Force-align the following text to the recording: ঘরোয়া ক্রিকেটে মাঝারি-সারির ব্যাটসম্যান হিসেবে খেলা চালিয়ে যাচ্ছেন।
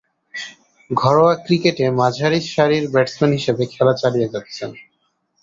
ঘরোয়া 0.89 1.33
ক্রিকেটে 1.45 1.85
মাঝারি-সারির 1.99 2.85
ব্যাটসম্যান 2.93 3.31
হিসেবে 3.37 3.63
খেলা 3.73 3.93
চালিয়ে 4.01 4.31
যাচ্ছেন। 4.33 4.69